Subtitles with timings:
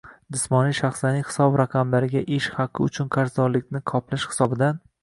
[0.35, 4.87] –jismoniy shaxslarning hisob raqamlariga ish haqi uchun qarzdorlikni qoplash hisobidan